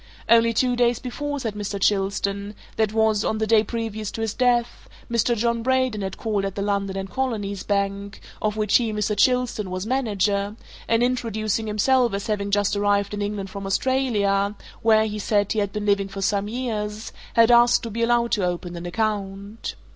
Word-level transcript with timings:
Only 0.27 0.51
two 0.51 0.75
days 0.75 0.97
before, 0.97 1.39
said 1.39 1.53
Mr. 1.53 1.79
Chilstone 1.79 2.55
that 2.75 2.91
was, 2.91 3.23
on 3.23 3.37
the 3.37 3.45
day 3.45 3.63
previous 3.63 4.09
to 4.13 4.21
his 4.21 4.33
death 4.33 4.89
Mr. 5.11 5.37
John 5.37 5.61
Braden 5.61 6.01
had 6.01 6.17
called 6.17 6.43
at 6.43 6.55
the 6.55 6.63
London 6.63 7.05
& 7.07 7.07
Colonies 7.07 7.61
Bank, 7.61 8.19
of 8.41 8.57
which 8.57 8.77
he, 8.77 8.91
Mr. 8.91 9.15
Chilstone, 9.15 9.69
was 9.69 9.85
manager, 9.85 10.55
and 10.87 11.03
introducing 11.03 11.67
himself 11.67 12.15
as 12.15 12.25
having 12.25 12.49
just 12.49 12.75
arrived 12.75 13.13
in 13.13 13.21
England 13.21 13.51
from 13.51 13.67
Australia, 13.67 14.55
where, 14.81 15.05
he 15.05 15.19
said, 15.19 15.51
he 15.51 15.59
had 15.59 15.71
been 15.71 15.85
living 15.85 16.07
for 16.07 16.23
some 16.23 16.47
years, 16.47 17.11
had 17.35 17.51
asked 17.51 17.83
to 17.83 17.91
be 17.91 18.01
allowed 18.01 18.31
to 18.31 18.43
open 18.43 18.75
an 18.75 18.87
account. 18.87 19.75